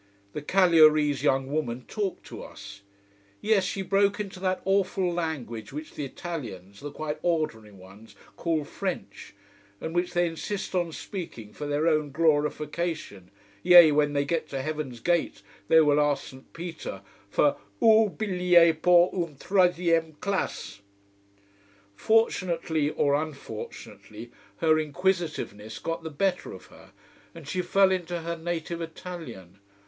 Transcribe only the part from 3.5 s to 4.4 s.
she broke into